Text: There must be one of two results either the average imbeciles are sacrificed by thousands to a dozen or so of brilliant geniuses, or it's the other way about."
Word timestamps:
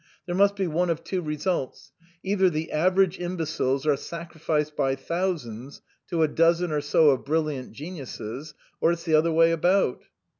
There 0.25 0.33
must 0.33 0.55
be 0.55 0.65
one 0.65 0.89
of 0.89 1.03
two 1.03 1.21
results 1.21 1.91
either 2.23 2.49
the 2.49 2.71
average 2.71 3.19
imbeciles 3.19 3.85
are 3.85 3.95
sacrificed 3.95 4.75
by 4.75 4.95
thousands 4.95 5.83
to 6.07 6.23
a 6.23 6.27
dozen 6.27 6.71
or 6.71 6.81
so 6.81 7.11
of 7.11 7.23
brilliant 7.23 7.73
geniuses, 7.73 8.55
or 8.79 8.93
it's 8.93 9.03
the 9.03 9.13
other 9.13 9.31
way 9.31 9.51
about." 9.51 10.01